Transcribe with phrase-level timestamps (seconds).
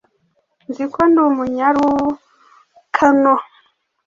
[0.67, 3.33] Nzi ko ndi umunyarukano